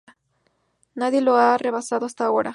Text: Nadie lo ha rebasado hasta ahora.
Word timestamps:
Nadie 0.95 1.21
lo 1.21 1.35
ha 1.35 1.57
rebasado 1.59 2.07
hasta 2.07 2.25
ahora. 2.25 2.49